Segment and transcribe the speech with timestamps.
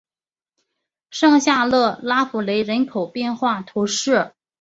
[1.11, 4.33] 圣夏勒拉福雷人口变化图示